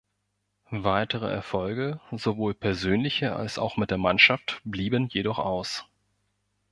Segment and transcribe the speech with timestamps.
[0.73, 5.85] Weitere Erfolge sowohl persönliche als auch mit der Mannschaft blieben jedoch aus.